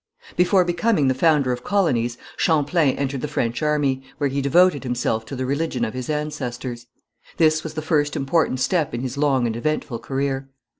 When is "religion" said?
5.45-5.85